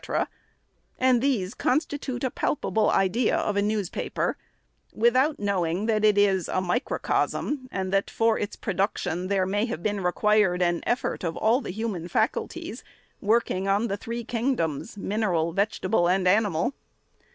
[0.99, 2.89] —and these constitute a palpa 528 THE SECRETARY'S ble
[3.29, 4.37] idea of a newspaper,—
[4.95, 9.83] without knowing that it is a microcosm, and that, for its production, there may have
[9.83, 12.83] been required an effort of all the human faculties,
[13.21, 16.73] work ing on the three kingdoms, mineral, vegetable, and ani mal.